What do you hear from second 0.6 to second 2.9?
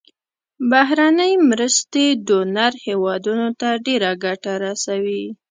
بهرنۍ مرستې ډونر